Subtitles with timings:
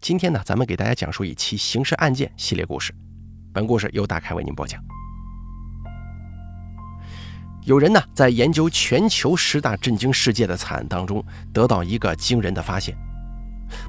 [0.00, 2.94] 今天呢，咱们给大家讲述一期刑事案件系列故事。
[3.52, 4.82] 本故事由大开为您播讲。
[7.66, 12.96] 有人呢，在研究全球十大震惊世界的惨案当中，得到一个惊人的发现：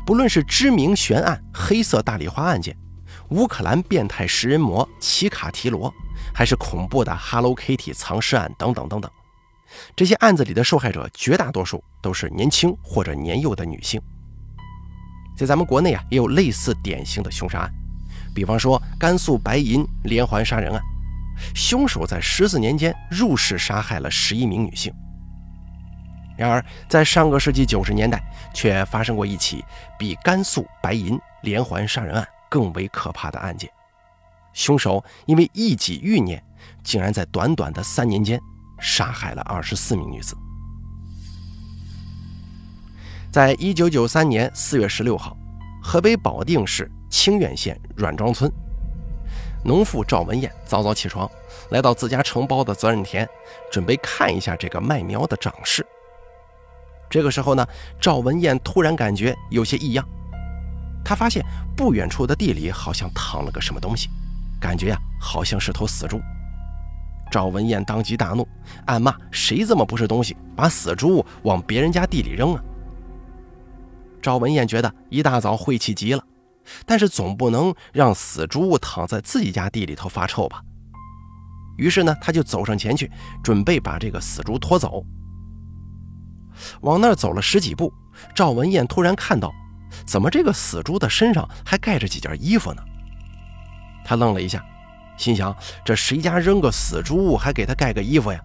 [0.05, 2.75] 不论是知名悬案黑色大丽花案件、
[3.29, 5.93] 乌克兰变态食人魔奇卡提罗，
[6.35, 9.09] 还是恐怖的 Hello Kitty 藏尸案等等等等，
[9.95, 14.01] 这些案子里的受害者绝大多数都是年轻或者年幼的女性。
[15.37, 17.73] 在咱们国内啊，也有类似典型的凶杀案，
[18.33, 20.81] 比方说甘肃白银连环杀人案，
[21.55, 24.93] 凶手在十四年间入室杀害了十一名女性。
[26.37, 28.21] 然而，在上个世纪九十年代，
[28.53, 29.63] 却发生过一起
[29.97, 33.69] 比甘肃白银连环杀人案更为可怕的案件，
[34.53, 36.43] 凶手因为一己欲念，
[36.83, 38.39] 竟然在短短的三年间
[38.79, 40.35] 杀害了二十四名女子。
[43.31, 45.37] 在一九九三年四月十六号，
[45.81, 48.51] 河北保定市清苑县阮庄村，
[49.63, 51.31] 农妇赵文艳早早起床，
[51.69, 53.25] 来到自家承包的责任田，
[53.71, 55.85] 准备看一下这个麦苗的长势。
[57.09, 57.65] 这个时候呢，
[58.01, 60.05] 赵文艳突然感觉有些异样，
[61.01, 61.41] 她发现
[61.73, 64.09] 不远处的地里好像躺了个什么东西，
[64.59, 66.19] 感觉呀好像是头死猪。
[67.31, 68.45] 赵文艳当即大怒，
[68.87, 72.61] 暗骂：“谁这么不是东西，把死猪往别人家地里扔啊！”
[74.21, 76.23] 赵文艳觉得一大早晦气极了，
[76.85, 80.61] 但是总不能让死猪躺在自己家地里头发臭吧。
[81.77, 83.09] 于是呢，他就走上前去，
[83.43, 85.03] 准备把这个死猪拖走。
[86.81, 87.91] 往那儿走了十几步，
[88.35, 89.51] 赵文艳突然看到，
[90.05, 92.83] 怎么这个死猪的身上还盖着几件衣服呢？
[94.05, 94.63] 他愣了一下，
[95.17, 98.39] 心想：这谁家扔个死猪还给他盖个衣服呀？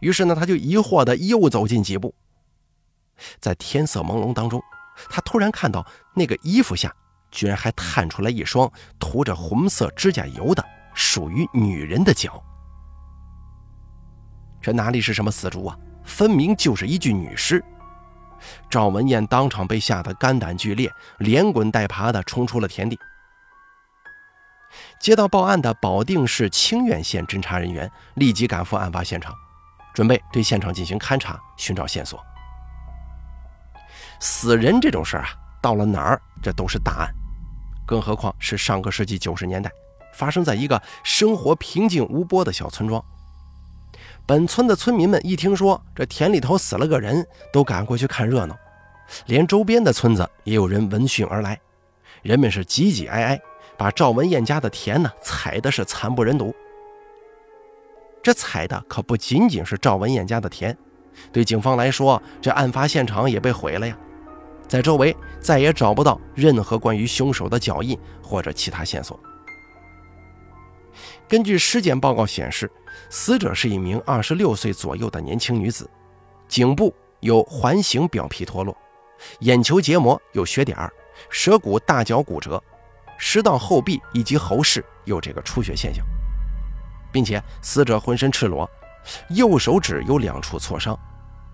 [0.00, 2.14] 于是呢，他就疑惑的又走近几步。
[3.40, 4.62] 在天色朦胧当中，
[5.10, 6.94] 他突然看到那个衣服下
[7.30, 10.64] 居然还探出来一双涂着红色指甲油的
[10.94, 12.42] 属于女人的脚。
[14.60, 15.76] 这哪里是什么死猪啊？
[16.04, 17.64] 分明就是一具女尸！
[18.68, 22.98] 赵文艳当场被吓得肝胆俱裂，连滚带爬的冲出了田地。
[24.98, 29.34] 接到报案的保定市清苑县侦查人员立即赶赴案发现场，
[29.94, 32.24] 准备对现场进行勘查，寻找线索。
[34.24, 37.12] 死人这种事儿啊，到了哪儿这都是大案，
[37.84, 39.68] 更何况是上个世纪九十年代
[40.14, 43.04] 发生在一个生活平静无波的小村庄。
[44.24, 48.56] 本村的村民们一听说这田里头死了个人，都赶过去看热闹，
[49.26, 51.60] 连周边的村子也有人闻讯而来。
[52.22, 53.42] 人们是挤挤挨挨，
[53.76, 56.54] 把赵文艳家的田呢踩的是惨不忍睹。
[58.22, 60.78] 这踩的可不仅仅是赵文艳家的田，
[61.32, 63.98] 对警方来说，这案发现场也被毁了呀。
[64.72, 69.20] 在周围再也找不到任何关于凶手的脚印或者其他线索。
[71.28, 72.72] 根据尸检报告显示，
[73.10, 75.86] 死者是一名二十六岁左右的年轻女子，
[76.48, 78.74] 颈部有环形表皮脱落，
[79.40, 80.90] 眼球结膜有血点，
[81.28, 82.58] 舌骨大角骨折，
[83.18, 86.02] 食道后壁以及喉室有这个出血现象，
[87.12, 88.66] 并且死者浑身赤裸，
[89.28, 90.98] 右手指有两处挫伤，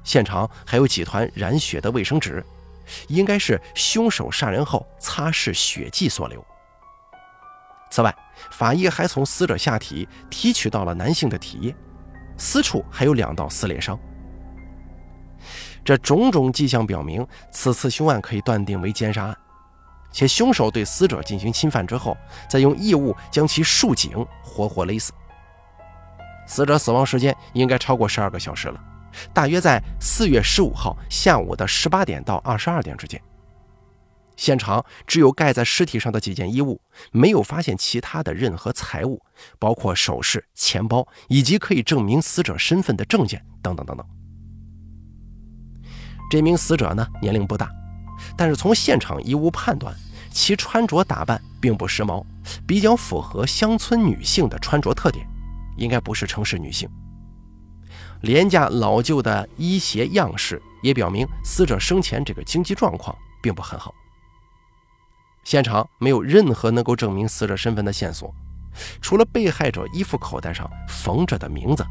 [0.04, 2.46] 现场还有几团染血的卫生纸。
[3.08, 6.44] 应该是凶手杀人后擦拭血迹所留。
[7.90, 8.14] 此外，
[8.50, 11.74] 法医还从死者下体提取到了男性的体液，
[12.36, 13.98] 私处还有两道撕裂伤。
[15.84, 19.36] 这种种迹象表明，此次凶案可以断定为奸杀案，
[20.12, 22.14] 且凶手对死者进行侵犯之后，
[22.50, 25.12] 再用异物将其束颈，活活勒死。
[26.46, 28.78] 死者死亡时间应该超过十二个小时了。
[29.32, 33.20] 大约在四月十五号下午的十八点到二十二点之间，
[34.36, 36.80] 现场只有盖在尸体上的几件衣物，
[37.10, 39.20] 没有发现其他的任何财物，
[39.58, 44.06] 包括首饰、钱包以及可以证明死者身份的证件等等等等。
[46.30, 47.70] 这名死者呢，年龄不大，
[48.36, 49.94] 但是从现场衣物判断，
[50.30, 52.24] 其穿着打扮并不时髦，
[52.66, 55.26] 比较符合乡村女性的穿着特点，
[55.76, 56.88] 应该不是城市女性。
[58.22, 63.94] 廉价老旧的衣鞋样式也表明死者生前这个经济状况并不很好。
[65.44, 68.34] 现场没有任何能够证明死者身份的线索，
[69.00, 71.86] 除了被害者衣服口袋上缝着的名字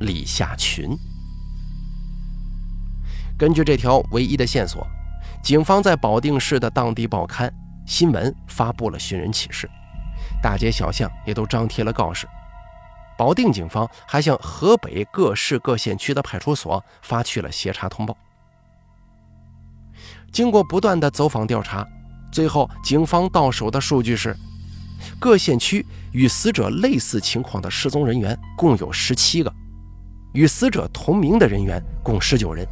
[0.00, 0.96] 李夏群。
[3.36, 4.86] 根据这条唯一的线索，
[5.42, 7.52] 警方在保定市的当地报刊
[7.86, 9.68] 新闻发布了寻人启事，
[10.40, 12.26] 大街小巷也都张贴了告示。
[13.22, 18.16] 保定警方还向河北各市各县区的派出所发去了协查通报。
[20.32, 21.86] 经过不断的走访调查，
[22.32, 24.36] 最后，警方到手的数据是，
[25.20, 29.54] 各县区与死者类似情况的失踪人员共有十七个，
[30.32, 32.66] 与死者同名的人员共十九人，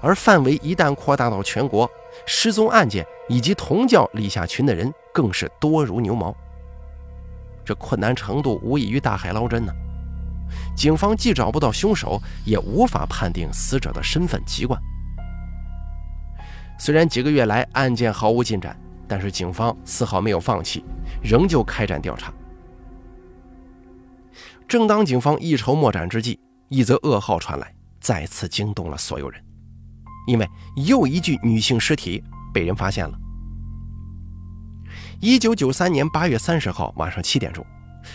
[0.00, 1.86] 而范围一旦扩大到全国，
[2.24, 6.34] 失踪案件以及同叫李下群的人更是多如牛毛。
[7.64, 9.72] 这困难程度无异于大海捞针呢。
[10.76, 14.80] 警方既找不到凶手，也无法判定死者的身份籍贯。
[16.78, 18.76] 虽然几个月来案件毫无进展，
[19.06, 20.84] 但是警方丝毫没有放弃，
[21.22, 22.32] 仍旧开展调查。
[24.66, 29.42] 正当警方一筹莫展之际，一则噩耗传来，再次惊动了所有人，
[30.26, 30.48] 因为
[30.86, 32.22] 又一具女性尸体
[32.52, 33.18] 被人发现了。
[35.24, 37.64] 一九九三年八月三十号晚上七点钟，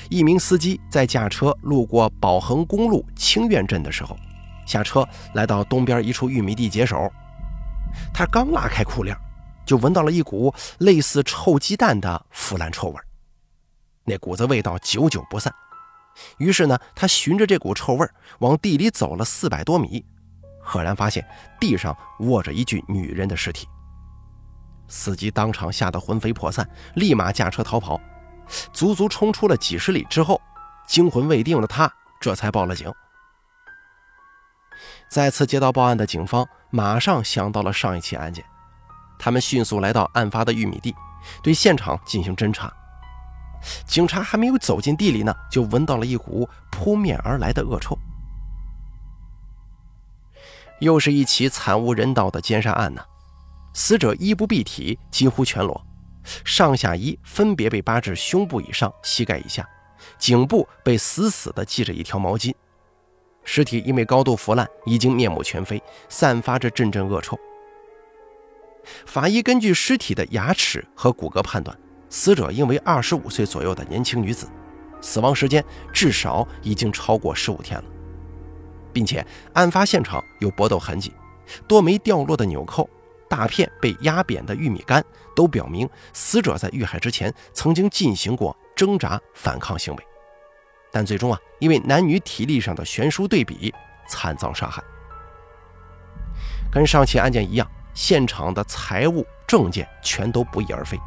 [0.09, 4.13] 一名司机在驾车路过宝恒公路清苑镇的时候，
[4.65, 7.09] 下车来到东边一处玉米地解手。
[8.13, 9.15] 他刚拉开裤链，
[9.65, 12.99] 就闻到了一股类似臭鸡蛋的腐烂臭味
[14.03, 15.49] 那股子味道久久不散。
[16.39, 18.05] 于是呢，他循着这股臭味
[18.39, 20.03] 往地里走了四百多米，
[20.61, 21.25] 赫然发现
[21.57, 23.65] 地上卧着一具女人的尸体。
[24.87, 27.99] 司机当场吓得魂飞魄散，立马驾车逃跑。
[28.71, 30.41] 足足冲出了几十里之后，
[30.87, 32.91] 惊魂未定的他这才报了警。
[35.09, 38.45] 再次接到报案的警方马上想到了上一起案件，
[39.19, 40.95] 他们迅速来到案发的玉米地，
[41.43, 42.71] 对现场进行侦查。
[43.85, 47.97] 警察还没有走进地里呢，就闻到了一股扑面而来的恶臭。
[50.79, 53.03] 又是一起惨无人道的奸杀案呢！
[53.77, 55.85] 死者衣不蔽体，几乎全裸，
[56.43, 59.69] 上下衣分别被扒至胸部以上、膝盖以下，
[60.17, 62.51] 颈部被死死地系着一条毛巾。
[63.43, 65.79] 尸体因为高度腐烂，已经面目全非，
[66.09, 67.37] 散发着阵阵恶臭。
[69.05, 71.79] 法医根据尸体的牙齿和骨骼判断，
[72.09, 74.49] 死者应为二十五岁左右的年轻女子，
[75.01, 75.63] 死亡时间
[75.93, 77.85] 至少已经超过十五天了，
[78.91, 81.13] 并且案发现场有搏斗痕迹，
[81.67, 82.89] 多枚掉落的纽扣，
[83.29, 85.03] 大片被压扁的玉米杆，
[85.35, 90.07] 都表明死者在遇害之前曾经进行过挣扎反抗行为。
[90.91, 93.73] 但最终啊，因为男女体力上的悬殊对比，
[94.07, 94.81] 惨遭杀害。
[96.71, 100.97] 跟上起案件一样，现场的财物证件全都不翼而飞。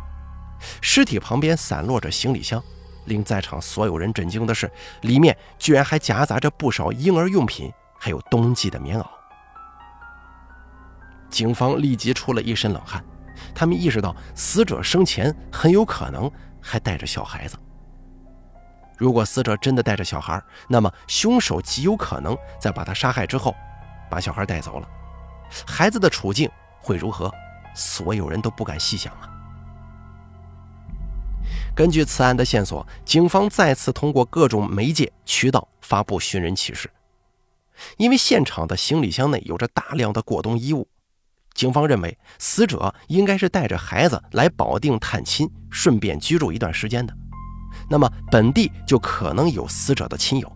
[0.81, 2.63] 尸体旁边散落着行李箱，
[3.07, 4.71] 令在场所有人震惊的是，
[5.01, 9.07] 里面居然还夹杂着不少婴儿用品，还有冬季的棉袄。
[11.31, 13.03] 警方立即出了一身冷汗，
[13.55, 16.31] 他们意识到死者生前很有可能
[16.61, 17.57] 还带着小孩子。
[18.99, 23.55] 如果死者真的带着小孩，那么凶手极有可能在把他杀害之后，
[24.11, 24.89] 把小孩带走了。
[25.67, 26.51] 孩子的处境
[26.81, 27.33] 会如何？
[27.75, 29.31] 所有人都不敢细想啊。
[31.75, 36.91] 根据此案的线索，警方再次通过各种媒介渠道发布寻人启事。
[37.97, 40.87] 因为现场的行李箱内有着大量的过冬衣物，
[41.55, 47.15] 警方认为死者应该是带着孩子来保定探亲，顺便居住一段时间的。
[47.89, 50.51] 那么本地就可能有死者的亲友。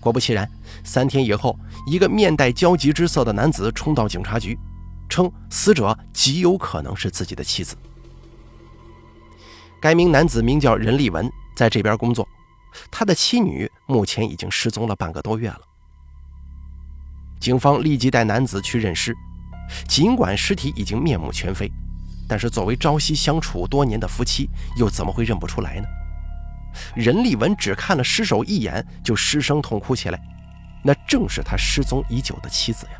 [0.00, 0.48] 果不其然，
[0.84, 4.56] 三天以后，一个面带焦急之色的男子冲到警察局，
[5.08, 7.76] 称死者极有可能是自己的妻子。
[9.80, 12.26] 该名男子名叫任立文，在这边工作，
[12.90, 15.60] 他的妻女目前已经失踪了半个多月了。
[17.40, 19.14] 警方立即带男子去认尸，
[19.86, 21.70] 尽管尸体已经面目全非。
[22.28, 25.86] 但是，作为朝夕相处多年的夫妻，又怎么会认不出来呢？
[26.94, 30.20] 任立文只看了尸首一眼，就失声痛哭起来。
[30.84, 32.92] 那正是他失踪已久的妻子呀。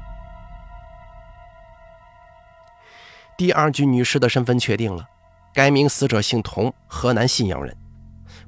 [3.37, 5.07] 第二具女尸的身份确定了，
[5.55, 7.77] 该名死者姓童，河南信阳人。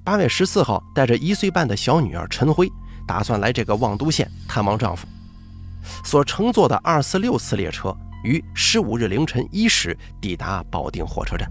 [0.02, 2.68] 八月十四号，带着一岁半的小女儿陈辉，
[3.06, 5.06] 打算来这个望都县探望丈夫，
[6.04, 7.96] 所乘坐的二四六次列车。
[8.22, 11.50] 于十五日凌晨一时抵达保定火车站，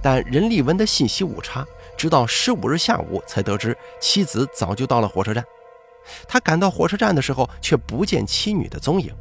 [0.00, 1.66] 但任立文的信息误差，
[1.98, 5.44] 直到十五日下午才得知妻子早就到了火车站。
[6.28, 9.12] 他赶到火车站的时候，却不见妻女的踪影。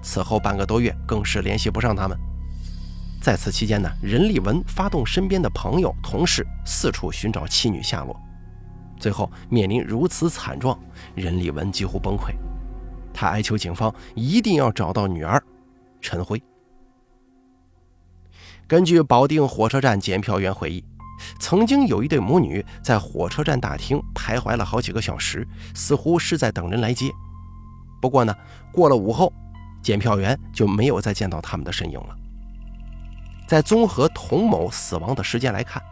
[0.00, 2.16] 此后半个多月，更是联系不上他们。
[3.20, 8.14] 在此期间呢，任立文发动身边的朋友、同事四处寻找妻女下落，
[9.00, 10.78] 最后面临如此惨状，
[11.16, 12.32] 任立文几乎崩溃。
[13.14, 15.42] 他哀求警方一定要找到女儿。
[16.02, 16.42] 陈辉。
[18.66, 20.84] 根据保定火车站检票员回忆，
[21.38, 27.10] 曾经有一对母女在火车站大厅徘徊了好几个小时，似乎是在等人来接。
[28.02, 28.34] 不过呢，
[28.72, 29.32] 过了午后，
[29.82, 32.16] 检票员就没有再见到他们的身影了。
[33.46, 35.82] 在综合童某死亡的时间来看，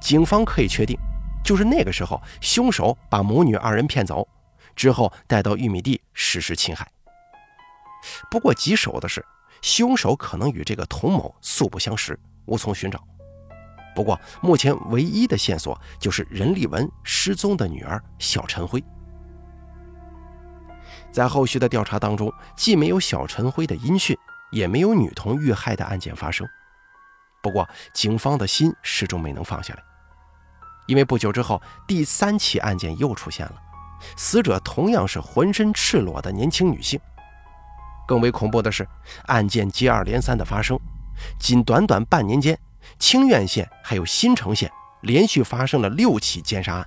[0.00, 0.98] 警方可以确定，
[1.44, 4.26] 就是那个时候凶手把母女二人骗走，
[4.74, 6.86] 之后带到玉米地实施侵害。
[8.30, 9.24] 不过棘手的是，
[9.60, 13.02] 凶手可能与这个童某素不相识，无从寻找。
[13.94, 18.82] 不过目前唯一的线索就是任立文失踪的女儿小陈辉。
[21.12, 24.16] 在后续的调查当中，既没有小陈辉的音讯，
[24.50, 26.48] 也没有女童遇害的案件发生。
[27.42, 29.82] 不过，警方的心始终没能放下来，
[30.86, 33.54] 因为不久之后，第三起案件又出现了，
[34.16, 37.00] 死者同样是浑身赤裸的年轻女性。
[38.06, 38.86] 更为恐怖的是，
[39.26, 40.78] 案件接二连三的发生，
[41.38, 42.58] 仅短短半年间，
[42.98, 44.70] 清苑县还有新城县
[45.02, 46.86] 连续发生了六起奸杀案，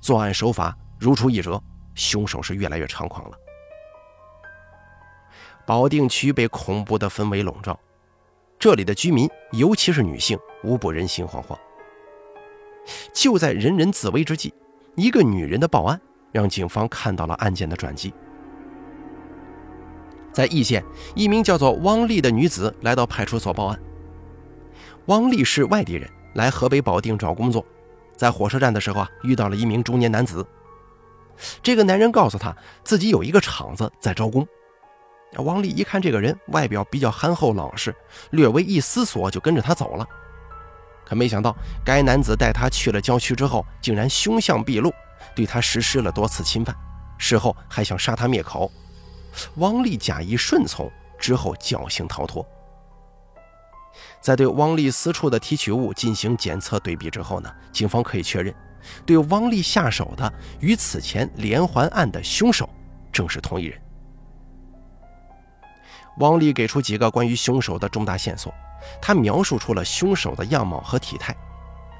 [0.00, 1.62] 作案手法如出一辙，
[1.94, 3.38] 凶手是越来越猖狂了。
[5.64, 7.78] 保定区被恐怖的氛围笼罩，
[8.58, 11.56] 这里的居民，尤其是女性，无不人心惶惶。
[13.12, 14.52] 就在人人自危之际，
[14.94, 16.00] 一个女人的报案
[16.36, 18.12] 让警方看到了案件的转机。
[20.32, 23.80] 在易县，一名叫做汪丽的女子来到派出所报案。
[25.06, 27.64] 汪丽是外地人，来河北保定找工作，
[28.16, 30.46] 在火车站的时候啊，遇到了一名中年男子。
[31.62, 34.46] 这个男人告诉他自己有一个厂子在招工。
[35.38, 37.94] 汪丽一看这个人外表比较憨厚老实，
[38.30, 40.06] 略微一思索就跟着他走了。
[41.06, 44.92] 可没想到，该男子带他去了郊区之后，竟然凶相毕露，
[45.34, 46.74] 对他实施了多次侵犯，
[47.18, 48.70] 事后还想杀他灭口。
[49.56, 52.46] 汪丽假意顺从，之后侥幸逃脱。
[54.20, 58.54] 在对汪丽私处的提取物进行检测对比之后呢，警方可以确认，
[59.04, 62.68] 对汪丽下手的与此前连环案的凶手
[63.12, 63.80] 正是同一人。
[66.18, 68.52] 汪丽给出几个关于凶手的重大线索，
[69.02, 71.36] 他描述出了凶手的样貌和体态：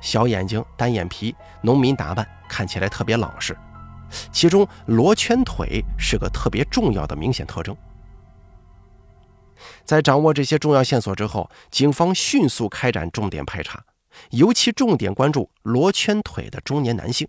[0.06, 3.58] 小眼睛、单眼皮、农民打扮，看起来特别老实。
[4.30, 7.76] 其中罗圈腿是个特别重要的明显特征。
[9.84, 13.82] 在掌握这些重要线索之后，警方迅速开展重点排查，
[14.30, 17.26] 尤其重点关注罗圈腿的中年男性。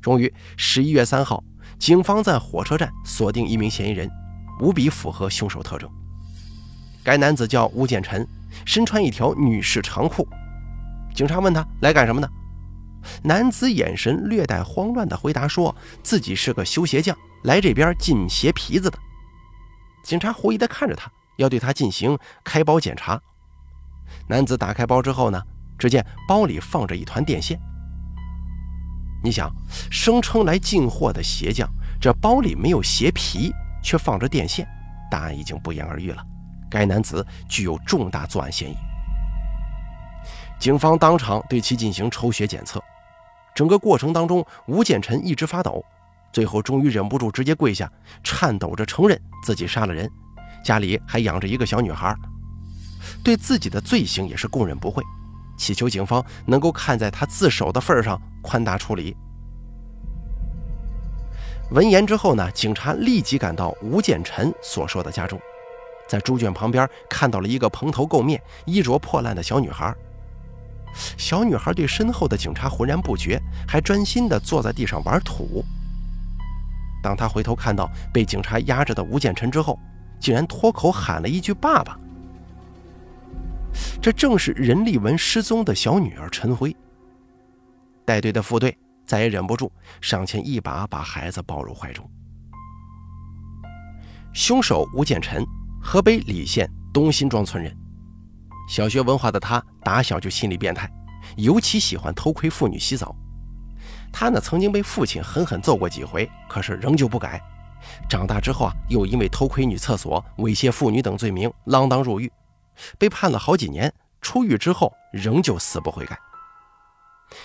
[0.00, 1.42] 终于，十一月三号，
[1.80, 4.08] 警方在火车站锁定一名嫌疑人。
[4.60, 5.90] 无比符合凶手特征。
[7.02, 8.24] 该男子叫吴建臣，
[8.64, 10.26] 身穿一条女士长裤。
[11.16, 12.28] 警察问他来干什么呢？
[13.22, 18.98] 男子眼神略带慌乱地回答说：“自己是个修鞋匠，来这边进鞋皮子的。”
[20.04, 23.18] 警察狐疑地看着他，要对他进行开包检查。
[24.28, 25.42] 男子打开包之后呢，
[25.78, 27.58] 只见包里放着一团电线。
[29.24, 29.50] 你想，
[29.90, 31.66] 声称来进货的鞋匠，
[31.98, 33.50] 这包里没有鞋皮？
[33.82, 34.68] 却放着电线，
[35.10, 36.22] 答案已经不言而喻了。
[36.68, 38.76] 该男子具有重大作案嫌疑。
[40.58, 42.82] 警方当场对其进行抽血检测，
[43.54, 45.84] 整个过程当中，吴建臣一直发抖，
[46.32, 47.90] 最后终于忍不住直接跪下，
[48.24, 50.10] 颤抖着承认自己杀了人，
[50.64, 52.14] 家里还养着一个小女孩，
[53.22, 55.02] 对自己的罪行也是供认不讳，
[55.58, 59.14] 祈求警方能够看在他自首的份上宽大处理。
[61.70, 65.38] 闻言之后呢，警察立即赶到吴建臣所说的家中，
[66.08, 69.94] 在猪圈旁边看到了一个蓬头垢面、衣着破烂的小女孩。
[70.94, 75.64] 小女孩对身后的警察浑然不觉，还专心地坐在地上玩土。
[77.02, 79.78] 当他回头看到被警察压着的吴建臣之后，
[80.18, 81.98] 竟然脱口喊了一句“爸爸”。
[84.00, 86.74] 这正是任立文失踪的小女儿陈辉。
[88.04, 88.76] 带队的副队。
[89.06, 92.04] 再也忍不住，上前一把把孩子抱入怀中。
[94.32, 95.46] 凶手吴建臣，
[95.80, 97.72] 河北礼县东辛庄村人，
[98.66, 100.90] 小学文化的他打小就心理变态，
[101.36, 103.14] 尤其喜欢偷窥妇女洗澡。
[104.12, 107.40] 他呢曾经被父亲狠狠揍过几回，可是仍旧不改。
[108.08, 112.32] 长大之后啊，又因为偷窥女厕所、猥亵妇女等罪名锒铛入狱，
[112.98, 113.92] 被判了好几年。
[114.20, 116.18] 出狱之后，仍旧死不悔改。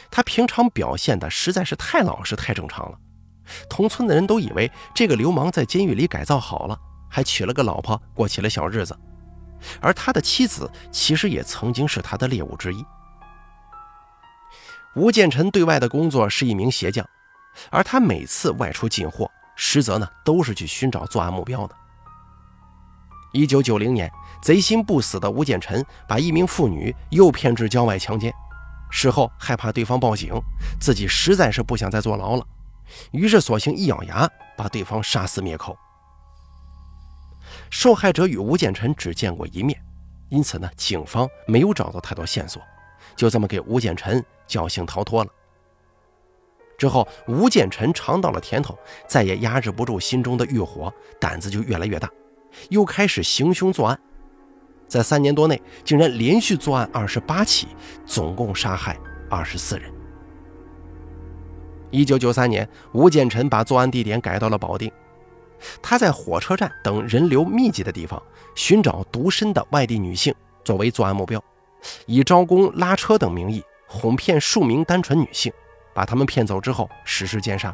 [0.10, 2.98] 他平常表现的实在是太老实、太正常了，
[3.70, 6.76] 同村的人都以为这个流氓在监狱里改造好了，
[7.08, 8.98] 还娶了个老婆，过起了小日子。
[9.80, 12.86] 而他的妻子其实也曾经是他的猎物之一。
[14.96, 17.06] 吴建臣对外的工作是一名鞋匠，
[17.70, 21.76] 而他每次外出进货，实则呢都是去寻找作案目标的。
[23.32, 28.34] 一九九零年，贼心不死的吴建臣把一名妇女诱骗至郊外强奸。
[28.90, 30.34] 事后害怕对方报警，
[30.82, 32.46] 自己实在是不想再坐牢了，
[33.12, 35.78] 于是索性一咬牙把对方杀死灭口。
[37.72, 39.82] 受害者与吴建臣只见过一面，
[40.30, 42.62] 因此呢，警方没有找到太多线索，
[43.16, 45.32] 就这么给吴建臣侥幸逃脱了。
[46.78, 52.10] 之后，吴建臣尝到了甜头，再也压制不住心中的欲火，胆子就越来越大，
[52.70, 54.00] 又开始行凶作案。
[54.88, 57.70] 在三年多内，竟然连续作案二十八起，
[58.06, 59.00] 总共杀害
[59.30, 59.90] 二十四人。
[61.90, 64.92] 一九九三年，吴建臣把作案地点改到了保定。
[65.82, 68.22] 他在火车站等人流密集的地方
[68.56, 71.44] 寻找独身的外地女性作为作案目标，
[72.06, 75.52] 以招工、拉车等名义哄骗数名单纯女性，
[75.94, 77.74] 把她们骗走之后实施奸杀。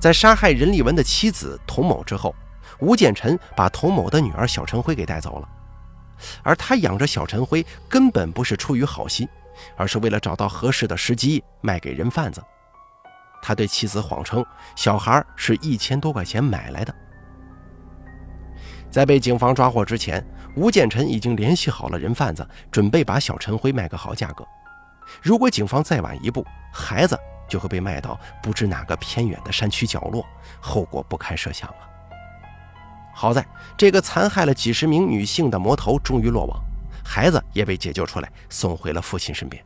[0.00, 2.34] 在杀害任立文的妻子童某之后，
[2.80, 5.48] 吴建臣把童某的女儿小陈辉给带走了。
[6.42, 9.28] 而他养着小陈辉根本不是出于好心，
[9.76, 12.42] 而是为了找到合适的时机卖给人贩子。
[13.46, 16.92] 他对妻子谎称，小孩是一千多块钱买来的。
[18.90, 20.20] 在被警方抓获之前，
[20.56, 24.44] 吴建臣已经联系好了人贩子，准备把小陈辉卖个好价格。
[25.22, 27.16] 如果警方再晚一步，孩子
[27.48, 30.26] 就会被卖到不知哪个偏远的山区角落，
[30.60, 31.86] 后果不堪设想啊！
[33.14, 36.60] 好在这个残害了几十名女性的魔头终于落网，
[37.04, 39.64] 孩子也被解救出来，送回了父亲身边。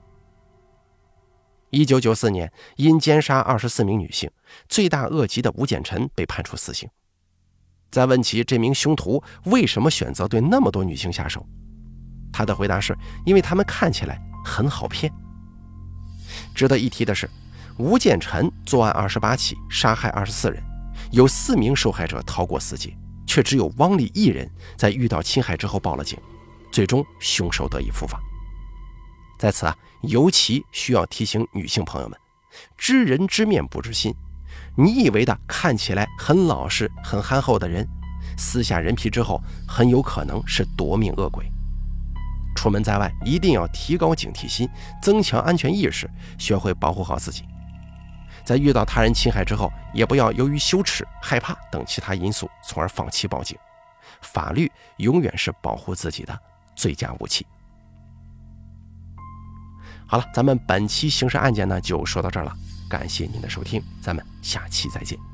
[1.71, 4.31] 一九九四年，因奸杀二十四名女性，
[4.69, 6.89] 罪大恶极的吴建臣被判处死刑。
[7.91, 11.47] 再问起这名凶徒为什么选择对那么多女性下手，
[12.33, 15.13] 他的回答是：因为他们看起来很好骗。
[16.55, 17.29] 值得一提的是，
[17.79, 20.63] 吴建臣作案二十八起，杀害二十四人，
[21.13, 22.97] 有四名受害者逃过死劫，
[23.27, 26.19] 却只有汪丽一人在遇到侵害之后报了警，
[26.73, 28.21] 最终凶手得以伏法。
[29.41, 32.21] 在此啊，尤其需要提醒女性朋友们：
[32.77, 34.15] 知人知面不知心。
[34.77, 37.89] 你以为的看起来很老实、很憨厚的人，
[38.37, 41.51] 撕下人皮之后，很有可能是夺命恶鬼。
[42.55, 44.69] 出门在外，一定要提高警惕心，
[45.01, 46.07] 增强安全意识，
[46.39, 47.45] 学会保护好自己。
[48.45, 53.57] 在遇到他人侵害之后，也不要由于羞耻、害怕等其他因素，从而放弃报警。
[54.21, 56.39] 法律永远是保护自己的
[56.77, 57.47] 最佳武器。
[60.11, 62.53] 好了，咱们本期刑事案件呢就说到这儿了，
[62.89, 65.30] 感谢您的收听，咱们下期再见。